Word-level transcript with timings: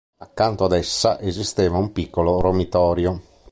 Accanto 0.21 0.63
ad 0.63 0.71
essa 0.71 1.19
esisteva 1.19 1.77
un 1.77 1.91
piccolo 1.91 2.39
romitorio. 2.39 3.21